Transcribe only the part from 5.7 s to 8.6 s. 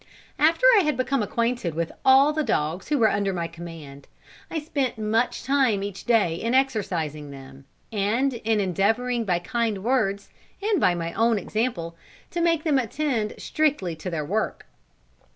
each day in exercising them, and in